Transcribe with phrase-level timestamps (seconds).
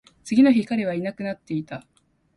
[0.23, 1.85] 次の日、彼はいなくなっていた